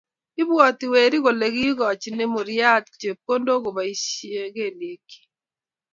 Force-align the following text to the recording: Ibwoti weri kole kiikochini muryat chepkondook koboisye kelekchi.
Ibwoti 0.41 0.85
weri 0.93 1.17
kole 1.23 1.45
kiikochini 1.55 2.25
muryat 2.33 2.85
chepkondook 3.01 3.61
koboisye 3.63 4.41
kelekchi. 4.55 5.19